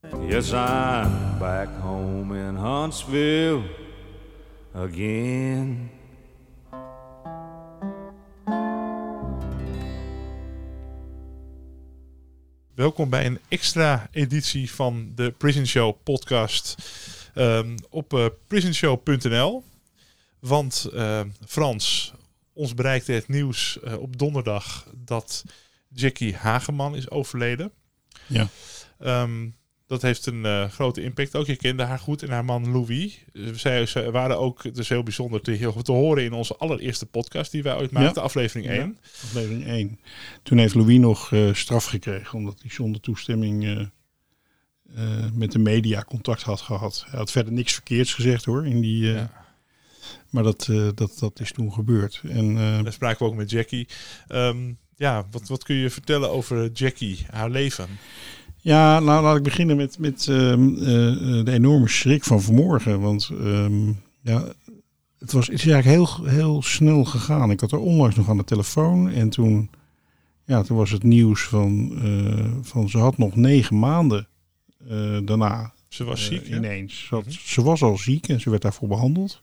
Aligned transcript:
Yes, 0.00 0.52
I'm 0.52 1.38
back 1.38 1.68
home 1.80 2.32
in 2.32 2.54
Huntsville 2.54 3.62
again. 4.72 5.90
Welkom 12.74 13.10
bij 13.10 13.26
een 13.26 13.38
extra 13.48 14.08
editie 14.12 14.70
van 14.70 15.12
de 15.14 15.30
Prison 15.30 15.66
Show 15.66 15.96
podcast 16.02 16.74
ehm, 17.34 17.76
op 17.90 18.12
uh, 18.12 18.26
prisonshow.nl. 18.46 19.64
Want 20.38 20.88
uh, 20.92 21.20
Frans, 21.46 22.14
ons 22.52 22.74
bereikte 22.74 23.12
het 23.12 23.28
nieuws 23.28 23.78
uh, 23.84 23.98
op 24.00 24.18
donderdag 24.18 24.86
dat 24.96 25.44
Jackie 25.88 26.36
Hageman 26.36 26.96
is 26.96 27.10
overleden. 27.10 27.72
Ja. 28.26 28.48
Um, 29.00 29.57
dat 29.88 30.02
heeft 30.02 30.26
een 30.26 30.44
uh, 30.44 30.68
grote 30.68 31.02
impact. 31.02 31.36
Ook 31.36 31.46
je 31.46 31.56
kende 31.56 31.82
haar 31.82 31.98
goed 31.98 32.22
en 32.22 32.30
haar 32.30 32.44
man 32.44 32.70
Louis. 32.70 33.24
Zij, 33.54 33.86
zij 33.86 34.10
waren 34.10 34.38
ook 34.38 34.74
dus 34.74 34.88
heel 34.88 35.02
bijzonder 35.02 35.40
te, 35.40 35.72
te, 35.82 35.92
horen 35.92 36.24
in 36.24 36.32
onze 36.32 36.56
allereerste 36.56 37.06
podcast 37.06 37.50
die 37.50 37.62
wij 37.62 37.76
ooit 37.76 37.90
maakten, 37.90 38.14
ja. 38.14 38.20
aflevering 38.20 38.66
1. 38.66 38.76
Ja, 38.78 39.08
aflevering 39.24 39.66
1. 39.66 39.98
Toen 40.42 40.58
heeft 40.58 40.74
Louis 40.74 40.98
nog 40.98 41.30
uh, 41.30 41.54
straf 41.54 41.84
gekregen 41.84 42.38
omdat 42.38 42.60
hij 42.60 42.70
zonder 42.70 43.00
toestemming 43.00 43.64
uh, 43.64 43.86
met 45.32 45.52
de 45.52 45.58
media 45.58 46.02
contact 46.02 46.42
had 46.42 46.60
gehad. 46.60 47.04
Hij 47.08 47.18
had 47.18 47.30
verder 47.30 47.52
niks 47.52 47.72
verkeerds 47.72 48.14
gezegd 48.14 48.44
hoor. 48.44 48.66
In 48.66 48.80
die, 48.80 49.06
ja. 49.06 49.46
Maar 50.30 50.42
dat, 50.42 50.70
dat, 50.94 51.16
dat 51.18 51.40
is 51.40 51.52
toen 51.52 51.72
gebeurd. 51.72 52.20
En, 52.28 52.54
Daar 52.54 52.92
spraken 52.92 53.18
we 53.18 53.30
ook 53.32 53.38
met 53.38 53.50
Jackie. 53.50 53.88
Um, 54.28 54.78
ja, 54.96 55.26
wat, 55.30 55.48
wat 55.48 55.64
kun 55.64 55.76
je 55.76 55.90
vertellen 55.90 56.30
over 56.30 56.70
Jackie, 56.72 57.26
haar 57.30 57.50
leven? 57.50 57.88
Ja, 58.68 59.00
nou 59.00 59.22
laat 59.22 59.36
ik 59.36 59.42
beginnen 59.42 59.76
met, 59.76 59.98
met 59.98 60.26
um, 60.26 60.74
uh, 60.74 60.84
de 61.44 61.50
enorme 61.52 61.88
schrik 61.88 62.24
van 62.24 62.42
vanmorgen. 62.42 63.00
Want 63.00 63.30
um, 63.32 64.00
ja, 64.22 64.44
het, 65.18 65.32
was, 65.32 65.46
het 65.46 65.54
is 65.54 65.66
eigenlijk 65.66 65.84
heel, 65.84 66.24
heel 66.24 66.62
snel 66.62 67.04
gegaan. 67.04 67.50
Ik 67.50 67.60
had 67.60 67.72
er 67.72 67.78
onlangs 67.78 68.16
nog 68.16 68.28
aan 68.28 68.36
de 68.36 68.44
telefoon 68.44 69.10
en 69.10 69.28
toen, 69.28 69.70
ja, 70.44 70.62
toen 70.62 70.76
was 70.76 70.90
het 70.90 71.02
nieuws 71.02 71.42
van, 71.42 71.98
uh, 72.04 72.50
van 72.62 72.88
ze 72.88 72.98
had 72.98 73.18
nog 73.18 73.36
negen 73.36 73.78
maanden 73.78 74.28
uh, 74.90 75.18
daarna. 75.24 75.72
Ze 75.88 76.04
was 76.04 76.24
ziek, 76.24 76.48
ineens. 76.48 77.06
Ze, 77.06 77.14
had, 77.14 77.24
-hmm. 77.24 77.32
ze 77.32 77.62
was 77.62 77.82
al 77.82 77.98
ziek 77.98 78.28
en 78.28 78.40
ze 78.40 78.50
werd 78.50 78.62
daarvoor 78.62 78.88
behandeld. 78.88 79.42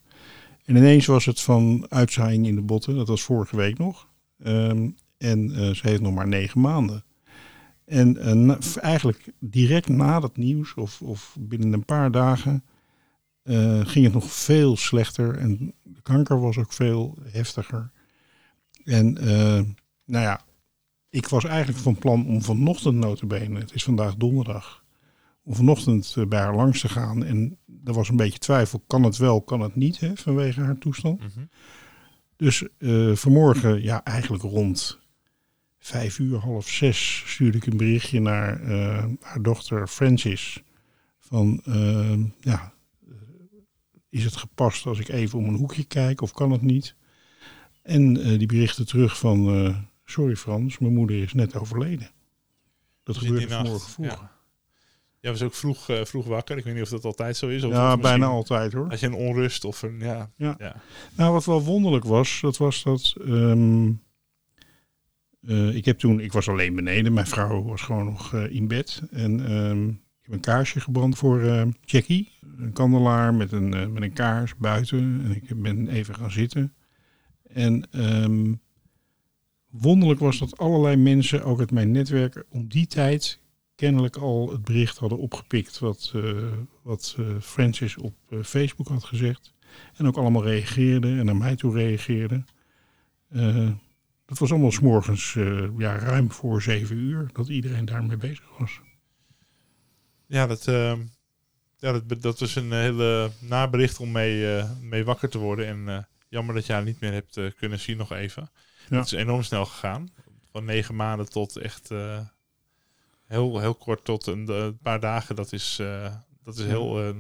En 0.66 0.76
ineens 0.76 1.06
was 1.06 1.26
het 1.26 1.42
van 1.42 1.86
uitzaaiing 1.90 2.48
in 2.48 2.56
de 2.56 2.62
botten. 2.62 2.96
Dat 2.96 3.08
was 3.08 3.22
vorige 3.22 3.56
week 3.56 3.78
nog. 3.78 4.08
Um, 4.46 4.96
en 5.18 5.52
ze 5.76 5.88
heeft 5.88 6.02
nog 6.02 6.14
maar 6.14 6.28
negen 6.28 6.62
maanden. 6.62 7.04
En 7.86 8.58
eigenlijk 8.82 9.34
direct 9.40 9.88
na 9.88 10.20
dat 10.20 10.38
nieuws, 10.38 10.74
of, 10.74 11.02
of 11.02 11.38
binnen 11.40 11.74
een 11.74 11.86
paar 11.86 12.12
dagen, 12.12 12.64
uh, 13.44 13.86
ging 13.86 14.06
het 14.06 14.14
nog 14.14 14.32
veel 14.32 14.78
slechter. 14.78 15.38
En 15.38 15.74
de 15.84 16.02
kanker 16.02 16.40
was 16.40 16.58
ook 16.58 16.74
veel 16.74 17.18
heftiger. 17.24 17.92
En 18.84 19.18
uh, 19.24 19.62
nou 20.06 20.24
ja, 20.24 20.42
ik 21.10 21.28
was 21.28 21.44
eigenlijk 21.44 21.80
van 21.80 21.98
plan 21.98 22.28
om 22.28 22.42
vanochtend 22.42 22.96
notabene, 22.96 23.60
het 23.60 23.74
is 23.74 23.84
vandaag 23.84 24.16
donderdag, 24.16 24.84
om 25.44 25.56
vanochtend 25.56 26.16
bij 26.30 26.40
haar 26.40 26.56
langs 26.56 26.82
te 26.82 26.90
gaan. 26.90 27.24
En 27.24 27.58
er 27.84 27.94
was 27.94 28.10
een 28.10 28.16
beetje 28.16 28.40
twijfel, 28.40 28.84
kan 28.88 29.04
het 29.04 29.18
wel, 29.18 29.42
kan 29.42 29.62
het 29.62 29.76
niet, 29.76 30.00
hè, 30.00 30.16
vanwege 30.16 30.62
haar 30.62 30.78
toestand. 30.78 31.22
Mm 31.22 31.30
-hmm. 31.34 31.50
Dus 32.36 32.68
vanmorgen, 33.14 33.84
ja, 33.84 34.04
eigenlijk 34.04 34.44
rond 34.44 35.00
vijf 35.86 36.20
uur, 36.20 36.38
half 36.38 36.70
zes, 36.70 37.24
stuurde 37.26 37.58
ik 37.58 37.66
een 37.66 37.78
berichtje 37.78 38.20
naar 38.20 38.62
uh, 38.62 39.06
haar 39.22 39.42
dochter 39.42 39.88
Francis. 39.88 40.64
Van, 41.20 41.62
uh, 41.68 42.24
ja, 42.40 42.74
is 44.10 44.24
het 44.24 44.36
gepast 44.36 44.86
als 44.86 45.00
ik 45.00 45.08
even 45.08 45.40
om 45.40 45.46
een 45.46 45.56
hoekje 45.56 45.84
kijk 45.84 46.22
of 46.22 46.32
kan 46.32 46.52
het 46.52 46.62
niet? 46.62 46.96
En 47.82 48.18
uh, 48.18 48.38
die 48.38 48.48
berichten 48.48 48.86
terug 48.86 49.18
van, 49.18 49.88
sorry 50.06 50.36
Frans, 50.36 50.78
mijn 50.78 50.94
moeder 50.94 51.22
is 51.22 51.34
net 51.34 51.56
overleden. 51.56 52.12
Dat 53.04 53.18
gebeurde 53.18 53.48
vanmorgen 53.48 53.90
vroeg. 53.90 54.06
Ja. 54.06 54.32
Jij 55.20 55.32
was 55.32 55.42
ook 55.42 55.54
vroeg, 55.54 55.86
vroeg 56.04 56.26
wakker. 56.26 56.58
Ik 56.58 56.64
weet 56.64 56.74
niet 56.74 56.84
of 56.84 56.90
dat 56.90 57.06
altijd 57.06 57.38
zo 57.38 57.48
is. 57.48 57.64
Of 57.64 57.72
ja, 57.72 57.98
bijna 57.98 58.26
altijd 58.26 58.74
hoor. 58.74 58.90
Als 58.90 59.00
je 59.00 59.06
een 59.06 59.14
onrust 59.14 59.66
of 59.66 59.82
een, 59.82 60.00
ja, 60.00 60.32
ja. 60.38 60.56
ja. 60.58 60.76
Nou, 61.16 61.34
wat 61.34 61.46
wel 61.46 61.64
wonderlijk 61.64 62.06
was, 62.06 62.40
dat 62.42 62.58
was 62.58 62.84
dat... 62.84 63.16
Um, 63.22 64.04
uh, 65.46 65.76
ik 65.76 65.86
heb 65.86 65.98
toen, 65.98 66.20
ik 66.20 66.32
was 66.32 66.50
alleen 66.50 66.76
beneden, 66.76 67.14
mijn 67.14 67.28
vrouw 67.28 67.64
was 67.64 67.82
gewoon 67.82 68.06
nog 68.06 68.34
uh, 68.34 68.52
in 68.52 68.68
bed. 68.68 69.02
En 69.12 69.40
uh, 69.40 69.88
ik 69.92 70.22
heb 70.22 70.34
een 70.34 70.40
kaarsje 70.40 70.80
gebrand 70.80 71.18
voor 71.18 71.42
uh, 71.42 71.64
Jackie. 71.82 72.32
Een 72.58 72.74
kandelaar 72.74 73.34
met 73.34 73.52
een, 73.52 73.94
met 73.94 74.04
een 74.04 74.14
kaars 74.14 74.56
buiten. 74.56 75.22
En 75.24 75.36
ik 75.36 75.62
ben 75.62 75.88
even 75.88 76.16
gaan 76.16 76.32
zitten. 76.32 76.74
En 77.44 77.88
um, 78.24 78.62
wonderlijk 79.70 80.20
was 80.20 80.40
dat 80.40 80.58
allerlei 80.58 80.96
mensen, 80.96 81.44
ook 81.44 81.60
uit 81.60 81.72
mijn 81.72 81.92
netwerk, 81.92 82.44
om 82.50 82.68
die 82.68 82.88
tijd 82.88 83.42
kennelijk 83.76 84.16
al 84.16 84.52
het 84.52 84.64
bericht 84.64 84.98
hadden 84.98 85.18
opgepikt 85.18 85.80
wat, 85.80 86.14
wat 86.84 87.18
Francis 87.42 87.98
op 87.98 88.14
Facebook 88.44 88.88
had 88.88 89.04
gezegd. 89.04 89.54
En 89.96 90.08
ook 90.08 90.18
allemaal 90.18 90.44
reageerden 90.44 91.20
en 91.20 91.26
naar 91.26 91.36
mij 91.36 91.56
toe 91.56 91.74
reageerden. 91.74 92.46
Dat 94.26 94.38
was 94.38 94.52
allemaal 94.52 94.72
s'morgens 94.72 95.36
uh, 95.36 95.70
ja, 95.78 95.98
ruim 95.98 96.32
voor 96.32 96.62
zeven 96.62 96.98
uur 96.98 97.30
dat 97.34 97.48
iedereen 97.48 97.86
daarmee 97.86 98.18
bezig 98.18 98.58
was. 98.58 98.82
Ja, 100.26 100.48
dat, 100.48 100.68
uh, 100.68 100.98
ja, 101.78 102.00
dat, 102.00 102.22
dat 102.22 102.40
was 102.40 102.56
een 102.56 102.72
hele 102.72 103.32
nabericht 103.40 104.00
om 104.00 104.12
mee, 104.12 104.58
uh, 104.58 104.72
mee 104.82 105.06
wakker 105.06 105.30
te 105.30 105.38
worden. 105.38 105.68
En 105.68 106.08
jammer 106.30 106.56
dat 106.56 106.66
je 106.66 106.74
haar 106.74 106.84
niet 106.84 107.00
meer 107.00 107.12
hebt 107.12 107.40
kunnen 107.56 107.80
zien 107.80 107.98
nog 107.98 108.12
even. 108.12 108.50
Ja. 108.90 108.98
Het 108.98 109.06
is 109.06 109.12
enorm 109.12 109.44
snel 109.44 109.66
gegaan. 109.66 110.10
Van 110.52 110.66
negen 110.66 110.96
maanden 110.96 111.30
tot 111.30 111.58
echt 111.58 111.90
heel, 113.26 113.60
heel 113.60 113.76
kort 113.76 114.04
tot 114.06 114.26
een, 114.28 114.50
een, 114.50 114.78
paar 114.78 115.00
dagen. 115.00 115.36
Dat 115.36 115.52
is, 115.52 115.82
dat 116.44 116.58
is 116.58 116.66
heel 116.66 117.14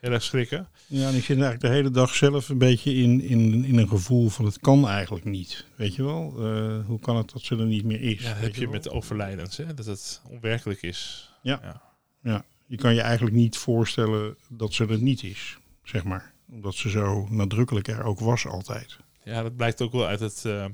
heel 0.00 0.12
erg 0.12 0.22
schrikken. 0.22 0.68
Ja, 0.86 1.08
en 1.08 1.14
ik 1.14 1.24
zit 1.24 1.28
eigenlijk 1.28 1.60
de 1.60 1.68
hele 1.68 1.90
dag 1.90 2.14
zelf 2.14 2.48
een 2.48 2.58
beetje 2.58 2.94
in, 2.94 3.20
in, 3.20 3.64
in 3.64 3.78
een 3.78 3.88
gevoel 3.88 4.28
van 4.28 4.44
het 4.44 4.58
kan 4.58 4.88
eigenlijk 4.88 5.24
niet. 5.24 5.66
Weet 5.76 5.94
je 5.94 6.04
wel? 6.04 6.34
Uh, 6.38 6.86
hoe 6.86 7.00
kan 7.00 7.16
het 7.16 7.32
dat 7.32 7.42
ze 7.42 7.56
er 7.56 7.66
niet 7.66 7.84
meer 7.84 8.00
is? 8.00 8.22
Ja, 8.22 8.32
heb 8.34 8.54
je, 8.54 8.60
je 8.60 8.68
met 8.68 8.90
overlijdens, 8.90 9.56
hè? 9.56 9.74
dat 9.74 9.86
het 9.86 10.20
onwerkelijk 10.28 10.82
is. 10.82 11.30
Ja. 11.42 11.60
ja. 11.62 11.82
ja, 12.22 12.44
je 12.66 12.76
kan 12.76 12.94
je 12.94 13.00
eigenlijk 13.00 13.36
niet 13.36 13.56
voorstellen 13.56 14.36
dat 14.48 14.72
ze 14.72 14.86
er 14.86 14.98
niet 14.98 15.22
is, 15.22 15.58
zeg 15.82 16.04
maar. 16.04 16.32
Omdat 16.50 16.74
ze 16.74 16.90
zo 16.90 17.26
nadrukkelijk 17.30 17.88
er 17.88 18.04
ook 18.04 18.20
was 18.20 18.46
altijd. 18.46 18.96
Ja, 19.24 19.42
dat 19.42 19.56
blijkt 19.56 19.82
ook 19.82 19.92
wel 19.92 20.06
uit, 20.06 20.20
het, 20.20 20.42
uh, 20.46 20.64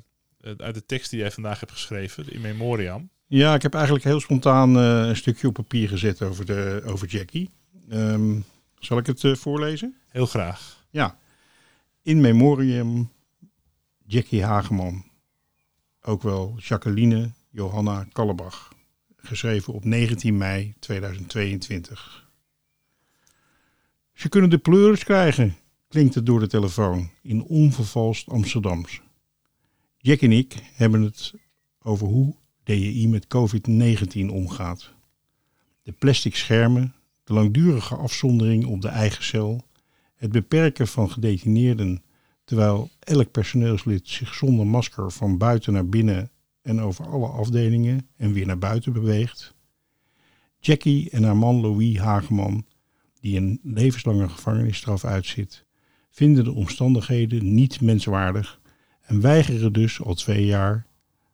uit 0.57 0.75
de 0.75 0.87
tekst 0.87 1.11
die 1.11 1.19
jij 1.19 1.31
vandaag 1.31 1.61
hebt 1.61 1.73
geschreven, 1.73 2.33
in 2.33 2.41
memoriam. 2.41 3.11
Ja, 3.27 3.55
ik 3.55 3.63
heb 3.63 3.75
eigenlijk 3.75 4.05
heel 4.05 4.21
spontaan 4.21 4.77
uh, 4.77 5.07
een 5.09 5.17
stukje 5.17 5.47
op 5.47 5.55
papier 5.55 5.89
gezet 5.89 6.23
over, 6.23 6.47
de, 6.47 6.83
over 6.85 7.09
Jackie. 7.09 7.51
Um, 7.91 8.45
zal 8.85 8.99
ik 8.99 9.07
het 9.07 9.23
uh, 9.23 9.35
voorlezen? 9.35 9.97
Heel 10.09 10.27
graag. 10.27 10.87
Ja. 10.91 11.19
In 12.03 12.21
memoriam 12.21 13.11
Jackie 14.07 14.45
Hageman. 14.45 15.05
Ook 16.03 16.23
wel 16.23 16.55
Jacqueline 16.59 17.33
Johanna 17.51 18.07
Kallebach. 18.13 18.73
Geschreven 19.17 19.73
op 19.73 19.85
19 19.85 20.37
mei 20.37 20.75
2022. 20.79 22.31
Ze 24.13 24.29
kunnen 24.29 24.51
de 24.51 24.59
pleuris 24.59 25.05
krijgen, 25.05 25.57
klinkt 25.89 26.15
het 26.15 26.27
door 26.27 26.41
de 26.41 26.47
telefoon 26.47 27.11
in 27.23 27.43
onvervalst 27.43 28.29
Amsterdams. 28.29 29.01
Jack 29.97 30.21
en 30.21 30.33
ik 30.33 30.55
hebben 30.75 31.03
het 31.03 31.35
over 31.83 32.07
hoe 32.07 32.35
DJI 32.63 33.09
met 33.09 33.27
COVID-19 33.27 34.31
omgaat. 34.31 34.95
De 35.83 35.93
plastic 35.93 36.37
schermen, 36.37 36.95
langdurige 37.33 37.97
afzondering 37.97 38.67
op 38.67 38.81
de 38.81 38.89
eigen 38.89 39.25
cel, 39.25 39.67
het 40.15 40.33
beperken 40.33 40.89
van 40.89 41.11
gedetineerden 41.11 42.03
terwijl 42.45 42.91
elk 42.99 43.31
personeelslid 43.31 44.09
zich 44.09 44.35
zonder 44.35 44.67
masker 44.67 45.11
van 45.13 45.39
buiten 45.39 45.73
naar 45.73 45.89
binnen 45.89 46.31
en 46.63 46.81
over 46.81 47.07
alle 47.07 47.27
afdelingen 47.27 48.09
en 48.17 48.33
weer 48.33 48.47
naar 48.47 48.59
buiten 48.59 48.93
beweegt. 48.93 49.55
Jackie 50.59 51.11
en 51.11 51.23
haar 51.23 51.37
man 51.37 51.61
Louis 51.61 51.99
Hageman, 51.99 52.67
die 53.21 53.37
een 53.37 53.61
levenslange 53.63 54.29
gevangenisstraf 54.29 55.05
uitzit, 55.05 55.65
vinden 56.11 56.45
de 56.45 56.53
omstandigheden 56.53 57.55
niet 57.55 57.81
menswaardig 57.81 58.61
en 59.01 59.21
weigeren 59.21 59.73
dus 59.73 60.03
al 60.03 60.15
twee 60.15 60.47
jaar 60.47 60.87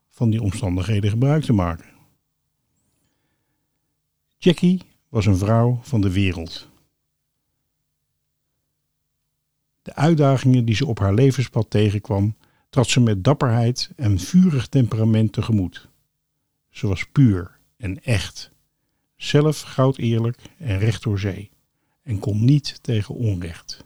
van 0.09 0.31
die 0.31 0.43
omstandigheden 0.43 1.11
gebruik 1.11 1.45
te 1.45 1.53
maken. 1.53 1.87
Jackie 4.39 4.83
was 5.09 5.27
een 5.27 5.37
vrouw 5.37 5.79
van 5.83 6.01
de 6.01 6.13
wereld. 6.13 6.69
De 9.83 9.95
uitdagingen 9.95 10.65
die 10.65 10.75
ze 10.75 10.87
op 10.87 10.99
haar 10.99 11.15
levenspad 11.15 11.71
tegenkwam, 11.71 12.37
trad 12.71 12.89
ze 12.89 13.01
met 13.01 13.25
dapperheid 13.25 13.91
en 13.97 14.19
vurig 14.19 14.67
temperament 14.67 15.33
tegemoet. 15.33 15.89
Ze 16.71 16.87
was 16.87 17.07
puur 17.07 17.59
en 17.77 18.03
echt. 18.03 18.51
zelf 19.17 19.61
goud 19.61 19.97
eerlijk 19.97 20.39
en 20.59 20.79
recht 20.79 21.03
door 21.03 21.19
zee 21.19 21.51
en 22.03 22.19
kon 22.19 22.45
niet 22.45 22.83
tegen 22.83 23.15
onrecht. 23.15 23.85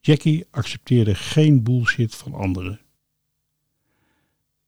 Jackie 0.00 0.46
accepteerde 0.50 1.14
geen 1.14 1.62
bullshit 1.62 2.14
van 2.14 2.34
anderen. 2.34 2.80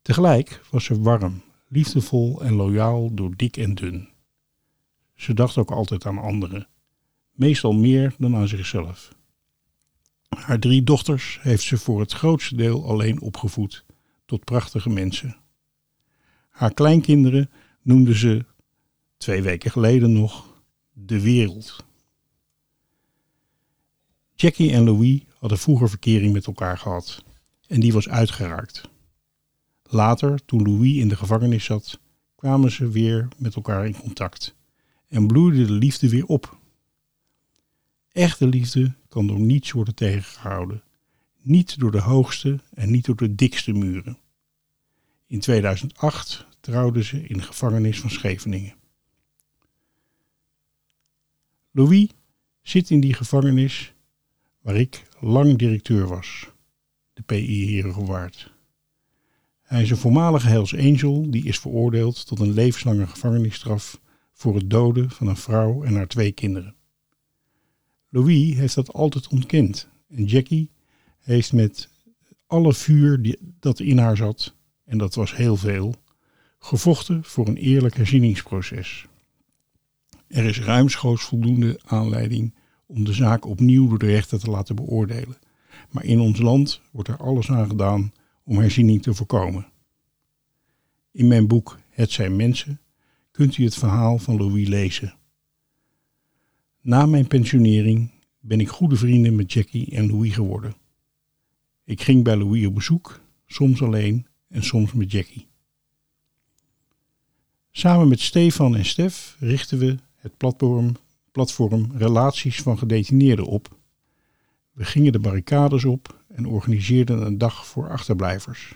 Tegelijk 0.02 0.60
was 0.70 0.84
ze 0.84 1.00
warm, 1.00 1.42
liefdevol 1.68 2.42
en 2.42 2.52
loyaal 2.52 3.14
door 3.14 3.36
dik 3.36 3.56
en 3.56 3.74
dun. 3.74 4.08
Ze 5.20 5.34
dacht 5.34 5.56
ook 5.56 5.70
altijd 5.70 6.06
aan 6.06 6.18
anderen, 6.18 6.68
meestal 7.32 7.72
meer 7.72 8.14
dan 8.18 8.36
aan 8.36 8.48
zichzelf. 8.48 9.14
Haar 10.28 10.58
drie 10.58 10.82
dochters 10.82 11.38
heeft 11.40 11.62
ze 11.62 11.78
voor 11.78 12.00
het 12.00 12.12
grootste 12.12 12.56
deel 12.56 12.84
alleen 12.88 13.20
opgevoed 13.20 13.84
tot 14.24 14.44
prachtige 14.44 14.88
mensen. 14.88 15.36
Haar 16.48 16.74
kleinkinderen 16.74 17.50
noemde 17.82 18.18
ze 18.18 18.44
twee 19.16 19.42
weken 19.42 19.70
geleden 19.70 20.12
nog 20.12 20.62
de 20.92 21.20
wereld. 21.20 21.84
Jackie 24.34 24.72
en 24.72 24.84
Louis 24.84 25.22
hadden 25.38 25.58
vroeger 25.58 25.88
verkering 25.88 26.32
met 26.32 26.46
elkaar 26.46 26.78
gehad 26.78 27.24
en 27.66 27.80
die 27.80 27.92
was 27.92 28.08
uitgeraakt. 28.08 28.90
Later, 29.82 30.44
toen 30.44 30.62
Louis 30.62 30.96
in 30.96 31.08
de 31.08 31.16
gevangenis 31.16 31.64
zat, 31.64 32.00
kwamen 32.34 32.70
ze 32.70 32.88
weer 32.88 33.28
met 33.36 33.54
elkaar 33.54 33.86
in 33.86 33.96
contact 33.96 34.58
en 35.10 35.26
bloeide 35.26 35.64
de 35.64 35.72
liefde 35.72 36.08
weer 36.08 36.26
op. 36.26 36.58
Echte 38.12 38.46
liefde 38.46 38.94
kan 39.08 39.26
door 39.26 39.40
niets 39.40 39.72
worden 39.72 39.94
tegengehouden, 39.94 40.82
niet 41.42 41.78
door 41.78 41.90
de 41.90 42.00
hoogste 42.00 42.60
en 42.74 42.90
niet 42.90 43.04
door 43.04 43.16
de 43.16 43.34
dikste 43.34 43.72
muren. 43.72 44.18
In 45.26 45.40
2008 45.40 46.46
trouwden 46.60 47.04
ze 47.04 47.22
in 47.22 47.36
de 47.36 47.42
gevangenis 47.42 48.00
van 48.00 48.10
Scheveningen. 48.10 48.74
Louis 51.70 52.08
zit 52.62 52.90
in 52.90 53.00
die 53.00 53.14
gevangenis 53.14 53.92
waar 54.60 54.76
ik 54.76 55.06
lang 55.20 55.58
directeur 55.58 56.06
was, 56.06 56.48
de 57.12 57.22
PI 57.22 57.66
Herengewaard. 57.66 58.52
Hij 59.62 59.82
is 59.82 59.90
een 59.90 59.96
voormalige 59.96 60.48
Hells 60.48 60.76
Angel 60.76 61.30
die 61.30 61.44
is 61.44 61.58
veroordeeld 61.58 62.26
tot 62.26 62.40
een 62.40 62.52
levenslange 62.52 63.06
gevangenisstraf 63.06 64.00
voor 64.40 64.54
het 64.54 64.70
doden 64.70 65.10
van 65.10 65.26
een 65.26 65.36
vrouw 65.36 65.82
en 65.82 65.94
haar 65.94 66.06
twee 66.06 66.32
kinderen. 66.32 66.74
Louis 68.08 68.56
heeft 68.56 68.74
dat 68.74 68.92
altijd 68.92 69.28
ontkend 69.28 69.88
en 70.08 70.24
Jackie 70.24 70.70
heeft 71.18 71.52
met 71.52 71.88
alle 72.46 72.74
vuur 72.74 73.22
die, 73.22 73.38
dat 73.58 73.80
in 73.80 73.98
haar 73.98 74.16
zat, 74.16 74.54
en 74.84 74.98
dat 74.98 75.14
was 75.14 75.36
heel 75.36 75.56
veel, 75.56 75.94
gevochten 76.58 77.24
voor 77.24 77.48
een 77.48 77.56
eerlijk 77.56 77.96
herzieningsproces. 77.96 79.06
Er 80.26 80.44
is 80.44 80.60
ruimschoots 80.60 81.22
voldoende 81.22 81.80
aanleiding 81.84 82.54
om 82.86 83.04
de 83.04 83.12
zaak 83.12 83.46
opnieuw 83.46 83.88
door 83.88 83.98
de 83.98 84.06
rechter 84.06 84.38
te 84.38 84.50
laten 84.50 84.76
beoordelen. 84.76 85.38
Maar 85.90 86.04
in 86.04 86.20
ons 86.20 86.38
land 86.38 86.80
wordt 86.90 87.08
er 87.08 87.16
alles 87.16 87.50
aan 87.50 87.68
gedaan 87.68 88.12
om 88.44 88.58
herziening 88.58 89.02
te 89.02 89.14
voorkomen. 89.14 89.66
In 91.10 91.28
mijn 91.28 91.46
boek 91.46 91.78
Het 91.88 92.10
zijn 92.10 92.36
mensen 92.36 92.80
kunt 93.40 93.56
u 93.56 93.64
het 93.64 93.74
verhaal 93.74 94.18
van 94.18 94.36
Louis 94.36 94.68
lezen. 94.68 95.14
Na 96.80 97.06
mijn 97.06 97.26
pensionering 97.26 98.10
ben 98.40 98.60
ik 98.60 98.68
goede 98.68 98.96
vrienden 98.96 99.34
met 99.34 99.52
Jackie 99.52 99.94
en 99.94 100.06
Louis 100.06 100.34
geworden. 100.34 100.74
Ik 101.84 102.02
ging 102.02 102.24
bij 102.24 102.36
Louis 102.36 102.66
op 102.66 102.74
bezoek, 102.74 103.20
soms 103.46 103.82
alleen 103.82 104.26
en 104.48 104.62
soms 104.62 104.92
met 104.92 105.12
Jackie. 105.12 105.46
Samen 107.70 108.08
met 108.08 108.20
Stefan 108.20 108.76
en 108.76 108.84
Stef 108.84 109.36
richten 109.38 109.78
we 109.78 109.96
het 110.16 110.36
platform, 110.36 110.96
platform 111.32 111.90
Relaties 111.94 112.62
van 112.62 112.78
Gedetineerden 112.78 113.46
op. 113.46 113.78
We 114.72 114.84
gingen 114.84 115.12
de 115.12 115.20
barricades 115.20 115.84
op 115.84 116.24
en 116.28 116.46
organiseerden 116.46 117.26
een 117.26 117.38
dag 117.38 117.66
voor 117.66 117.90
achterblijvers. 117.90 118.74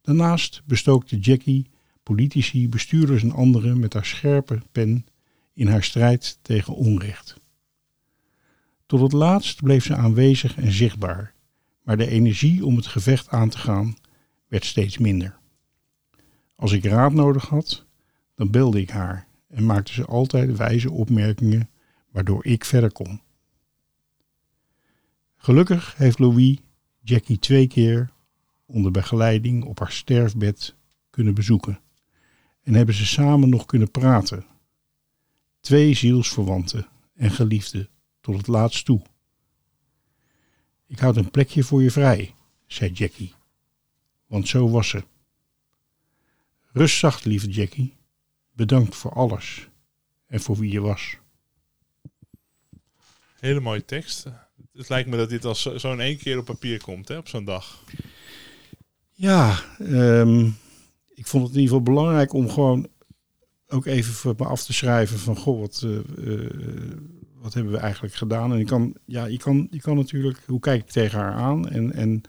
Daarnaast 0.00 0.62
bestookte 0.66 1.18
Jackie 1.18 1.71
politici, 2.02 2.68
bestuurders 2.68 3.22
en 3.22 3.32
anderen 3.32 3.80
met 3.80 3.92
haar 3.92 4.06
scherpe 4.06 4.62
pen 4.72 5.06
in 5.54 5.66
haar 5.66 5.82
strijd 5.82 6.38
tegen 6.42 6.74
onrecht. 6.74 7.40
Tot 8.86 9.00
het 9.00 9.12
laatst 9.12 9.62
bleef 9.62 9.84
ze 9.84 9.96
aanwezig 9.96 10.56
en 10.56 10.72
zichtbaar, 10.72 11.34
maar 11.82 11.96
de 11.96 12.08
energie 12.08 12.64
om 12.64 12.76
het 12.76 12.86
gevecht 12.86 13.28
aan 13.28 13.48
te 13.48 13.58
gaan 13.58 13.96
werd 14.48 14.64
steeds 14.64 14.98
minder. 14.98 15.38
Als 16.56 16.72
ik 16.72 16.84
raad 16.84 17.12
nodig 17.12 17.46
had, 17.46 17.86
dan 18.34 18.50
belde 18.50 18.80
ik 18.80 18.90
haar 18.90 19.26
en 19.48 19.66
maakte 19.66 19.92
ze 19.92 20.04
altijd 20.04 20.56
wijze 20.56 20.90
opmerkingen 20.90 21.70
waardoor 22.10 22.44
ik 22.44 22.64
verder 22.64 22.92
kon. 22.92 23.20
Gelukkig 25.36 25.94
heeft 25.96 26.18
Louis 26.18 26.58
Jackie 27.00 27.38
twee 27.38 27.66
keer 27.66 28.10
onder 28.66 28.90
begeleiding 28.90 29.64
op 29.64 29.78
haar 29.78 29.92
sterfbed 29.92 30.74
kunnen 31.10 31.34
bezoeken 31.34 31.80
en 32.62 32.74
hebben 32.74 32.94
ze 32.94 33.06
samen 33.06 33.48
nog 33.48 33.66
kunnen 33.66 33.90
praten. 33.90 34.46
Twee 35.60 35.94
zielsverwanten 35.94 36.86
en 37.14 37.30
geliefden 37.30 37.88
tot 38.20 38.36
het 38.36 38.46
laatst 38.46 38.84
toe. 38.84 39.02
Ik 40.86 40.98
houd 40.98 41.16
een 41.16 41.30
plekje 41.30 41.62
voor 41.62 41.82
je 41.82 41.90
vrij, 41.90 42.34
zei 42.66 42.92
Jackie, 42.92 43.34
want 44.26 44.48
zo 44.48 44.70
was 44.70 44.88
ze. 44.88 45.04
Rust 46.72 46.98
zacht, 46.98 47.24
lieve 47.24 47.48
Jackie. 47.48 47.96
Bedankt 48.52 48.96
voor 48.96 49.12
alles 49.12 49.68
en 50.26 50.40
voor 50.40 50.56
wie 50.56 50.72
je 50.72 50.80
was. 50.80 51.16
Hele 53.38 53.60
mooie 53.60 53.84
tekst. 53.84 54.26
Het 54.72 54.88
lijkt 54.88 55.08
me 55.08 55.16
dat 55.16 55.28
dit 55.28 55.44
als 55.44 55.62
zo 55.62 55.92
in 55.92 56.00
één 56.00 56.18
keer 56.18 56.38
op 56.38 56.44
papier 56.44 56.82
komt, 56.82 57.08
hè, 57.08 57.16
op 57.16 57.28
zo'n 57.28 57.44
dag. 57.44 57.84
Ja, 59.12 59.62
ehm, 59.78 60.50
ik 61.14 61.26
vond 61.26 61.46
het 61.46 61.54
in 61.54 61.60
ieder 61.60 61.76
geval 61.76 61.94
belangrijk 61.94 62.32
om 62.32 62.48
gewoon 62.48 62.88
ook 63.68 63.86
even 63.86 64.12
voor 64.12 64.34
me 64.38 64.44
af 64.44 64.64
te 64.64 64.72
schrijven 64.72 65.18
van, 65.18 65.36
goh, 65.36 65.60
wat, 65.60 65.82
uh, 65.84 65.98
uh, 66.18 66.50
wat 67.40 67.54
hebben 67.54 67.72
we 67.72 67.78
eigenlijk 67.78 68.14
gedaan? 68.14 68.52
En 68.52 68.58
ik 68.58 68.66
kan, 68.66 68.96
ja, 69.04 69.24
je 69.24 69.38
kan, 69.38 69.68
je 69.70 69.80
kan 69.80 69.96
natuurlijk, 69.96 70.42
hoe 70.46 70.60
kijk 70.60 70.80
ik 70.80 70.90
tegen 70.90 71.18
haar 71.18 71.32
aan? 71.32 71.68
En, 71.68 71.92
en 71.92 72.22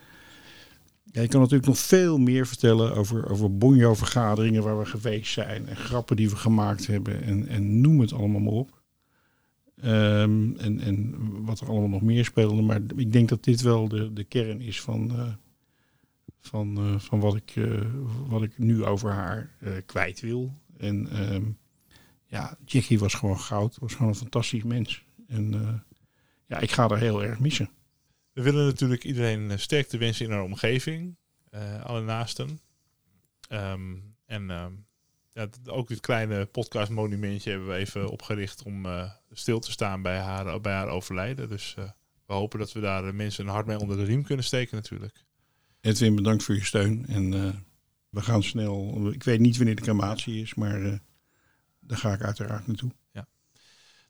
ja, 1.03 1.21
je 1.21 1.27
kan 1.27 1.39
natuurlijk 1.39 1.67
nog 1.67 1.77
veel 1.77 2.17
meer 2.17 2.47
vertellen 2.47 2.95
over, 2.95 3.29
over 3.29 3.57
bonjo-vergaderingen 3.57 4.63
waar 4.63 4.79
we 4.79 4.85
geweest 4.85 5.33
zijn. 5.33 5.67
En 5.67 5.75
grappen 5.75 6.15
die 6.15 6.29
we 6.29 6.35
gemaakt 6.35 6.87
hebben. 6.87 7.23
En, 7.23 7.47
en 7.47 7.81
noem 7.81 7.99
het 7.99 8.13
allemaal 8.13 8.41
maar 8.41 8.53
op. 8.53 8.81
Um, 9.85 10.57
en, 10.57 10.79
en 10.79 11.15
wat 11.45 11.59
er 11.59 11.67
allemaal 11.67 11.89
nog 11.89 12.01
meer 12.01 12.25
speelde. 12.25 12.61
Maar 12.61 12.81
ik 12.95 13.11
denk 13.11 13.29
dat 13.29 13.43
dit 13.43 13.61
wel 13.61 13.87
de, 13.87 14.13
de 14.13 14.23
kern 14.23 14.61
is 14.61 14.81
van, 14.81 15.11
uh, 15.11 15.27
van, 16.47 16.87
uh, 16.87 16.99
van 16.99 17.19
wat, 17.19 17.35
ik, 17.35 17.55
uh, 17.55 17.81
wat 18.27 18.43
ik 18.43 18.57
nu 18.57 18.85
over 18.85 19.11
haar 19.11 19.49
kwijt 19.85 20.19
wil. 20.19 20.61
En 20.77 21.31
um, 21.33 21.57
ja, 22.25 22.57
Jackie 22.65 22.99
was 22.99 23.13
gewoon 23.13 23.39
goud. 23.39 23.77
Was 23.79 23.93
gewoon 23.93 24.07
een 24.07 24.17
fantastisch 24.17 24.63
mens. 24.63 25.03
En 25.27 25.83
ja, 26.45 26.59
ik 26.59 26.71
ga 26.71 26.87
haar 26.87 26.99
heel 26.99 27.23
erg 27.23 27.39
missen. 27.39 27.69
We 28.31 28.41
willen 28.41 28.65
natuurlijk 28.65 29.03
iedereen 29.03 29.59
sterkte 29.59 29.97
wensen 29.97 30.25
in 30.25 30.31
haar 30.31 30.43
omgeving. 30.43 31.15
Alle 31.83 32.01
naasten. 32.01 32.59
Um, 33.49 34.15
en 34.25 34.49
uh, 34.49 34.65
ja, 35.31 35.47
ook 35.65 35.87
dit 35.87 35.99
kleine 35.99 36.45
podcastmonumentje 36.45 37.49
hebben 37.49 37.69
we 37.69 37.75
even 37.75 38.09
opgericht 38.09 38.63
om 38.63 38.85
stil 39.31 39.59
te 39.59 39.71
staan 39.71 40.01
bij 40.01 40.17
haar, 40.17 40.61
bij 40.61 40.73
haar 40.73 40.87
overlijden. 40.87 41.49
Dus 41.49 41.75
we 42.25 42.33
hopen 42.33 42.59
dat 42.59 42.71
we 42.71 42.79
daar 42.79 43.15
mensen 43.15 43.45
een 43.45 43.53
hart 43.53 43.65
mee 43.65 43.79
onder 43.79 43.97
de 43.97 44.03
riem 44.03 44.23
kunnen 44.23 44.45
steken 44.45 44.75
natuurlijk. 44.75 45.25
Edwin, 45.83 46.15
bedankt 46.15 46.43
voor 46.43 46.55
je 46.55 46.63
steun. 46.63 47.05
En 47.07 47.31
we 48.09 48.21
gaan 48.21 48.43
snel, 48.43 49.09
ik 49.11 49.23
weet 49.23 49.39
niet 49.39 49.57
wanneer 49.57 49.75
de 49.75 49.81
crematie 49.81 50.41
is, 50.41 50.53
maar 50.53 50.99
daar 51.79 51.97
ga 51.97 52.13
ik 52.13 52.21
uiteraard 52.21 52.67
naartoe. 52.67 52.91
Ja. 53.11 53.27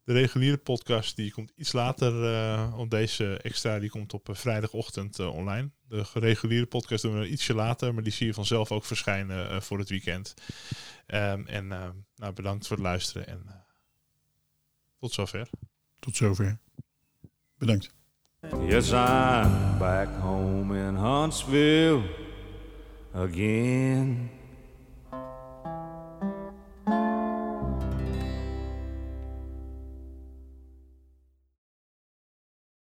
De 0.04 0.14
reguliere 0.14 0.58
podcast 0.58 1.16
die 1.16 1.32
komt 1.32 1.52
iets 1.56 1.72
later, 1.72 2.14
uh, 2.14 2.82
deze 2.88 3.38
extra, 3.38 3.80
die 3.80 3.90
komt 3.90 4.14
op 4.14 4.30
vrijdagochtend 4.32 5.20
uh, 5.20 5.36
online. 5.36 5.72
De 5.88 6.06
reguliere 6.14 6.66
podcast 6.66 7.02
doen 7.02 7.20
we 7.20 7.30
ietsje 7.30 7.54
later, 7.54 7.94
maar 7.94 8.04
die 8.04 8.14
zie 8.14 8.28
je 8.28 8.34
vanzelf 8.34 8.72
ook 8.72 8.86
verschijnen 8.86 9.64
voor 9.64 9.80
het 9.80 9.90
weekend. 9.90 10.34
Um, 11.08 11.48
en 11.48 11.68
nou, 12.16 12.34
bedankt 12.34 12.68
voor 12.68 12.78
het 12.78 12.86
luisteren 12.86 13.28
en 13.28 13.66
tot 15.00 15.14
zover. 15.14 15.50
Tot 16.00 16.16
zover. 16.16 16.60
Bedankt. 17.58 17.94
Yes, 18.44 18.92
I'm 18.92 19.80
back 19.80 20.10
home 20.20 20.74
in 20.74 20.96
Huntsville 20.98 22.04
again. 23.14 24.30